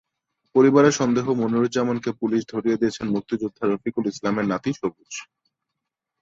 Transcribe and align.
পরিবারের 0.55 0.93
সন্দেহ, 0.99 1.25
মনিরুজ্জামানকে 1.41 2.09
পুলিশে 2.19 2.49
ধরিয়ে 2.53 2.79
দিয়েছেন 2.81 3.07
মুক্তিযোদ্ধা 3.15 3.63
রফিকুল 3.65 4.05
ইসলামের 4.13 4.45
নাতি 4.51 4.71
সবুজ। 4.79 5.13